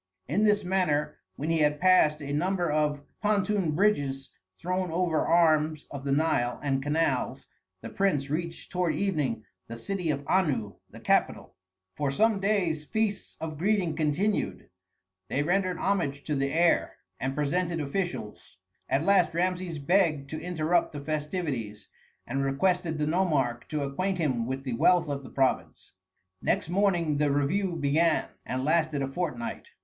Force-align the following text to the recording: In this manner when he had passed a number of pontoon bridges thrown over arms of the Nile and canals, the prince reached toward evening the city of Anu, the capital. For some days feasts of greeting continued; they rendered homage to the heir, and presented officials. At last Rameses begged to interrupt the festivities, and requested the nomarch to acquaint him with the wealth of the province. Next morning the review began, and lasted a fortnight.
In 0.27 0.45
this 0.45 0.63
manner 0.63 1.17
when 1.35 1.51
he 1.51 1.59
had 1.59 1.79
passed 1.79 2.21
a 2.23 2.33
number 2.33 2.71
of 2.71 3.03
pontoon 3.21 3.73
bridges 3.75 4.31
thrown 4.57 4.89
over 4.89 5.27
arms 5.27 5.85
of 5.91 6.03
the 6.05 6.11
Nile 6.11 6.59
and 6.63 6.81
canals, 6.81 7.45
the 7.81 7.89
prince 7.89 8.27
reached 8.27 8.71
toward 8.71 8.95
evening 8.95 9.45
the 9.67 9.77
city 9.77 10.09
of 10.09 10.25
Anu, 10.27 10.73
the 10.89 10.99
capital. 10.99 11.53
For 11.95 12.09
some 12.09 12.39
days 12.39 12.83
feasts 12.83 13.37
of 13.39 13.59
greeting 13.59 13.95
continued; 13.95 14.71
they 15.27 15.43
rendered 15.43 15.77
homage 15.77 16.23
to 16.23 16.35
the 16.35 16.51
heir, 16.51 16.95
and 17.19 17.35
presented 17.35 17.79
officials. 17.79 18.57
At 18.89 19.05
last 19.05 19.35
Rameses 19.35 19.77
begged 19.77 20.31
to 20.31 20.41
interrupt 20.41 20.93
the 20.93 20.99
festivities, 20.99 21.89
and 22.25 22.43
requested 22.43 22.97
the 22.97 23.05
nomarch 23.05 23.67
to 23.67 23.83
acquaint 23.83 24.17
him 24.17 24.47
with 24.47 24.63
the 24.63 24.73
wealth 24.73 25.07
of 25.09 25.23
the 25.23 25.29
province. 25.29 25.93
Next 26.41 26.69
morning 26.69 27.17
the 27.17 27.29
review 27.31 27.75
began, 27.75 28.29
and 28.47 28.65
lasted 28.65 29.03
a 29.03 29.07
fortnight. 29.07 29.67